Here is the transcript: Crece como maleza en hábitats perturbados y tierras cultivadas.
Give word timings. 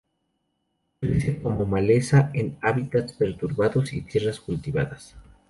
Crece 0.99 1.39
como 1.39 1.63
maleza 1.67 2.31
en 2.33 2.57
hábitats 2.63 3.13
perturbados 3.13 3.93
y 3.93 4.01
tierras 4.01 4.39
cultivadas. 4.39 5.15